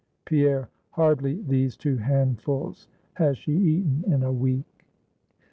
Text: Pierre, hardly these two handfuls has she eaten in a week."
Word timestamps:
Pierre, 0.25 0.67
hardly 0.93 1.43
these 1.47 1.77
two 1.77 1.97
handfuls 1.97 2.87
has 3.13 3.37
she 3.37 3.51
eaten 3.53 4.03
in 4.07 4.23
a 4.23 4.31
week." 4.33 4.85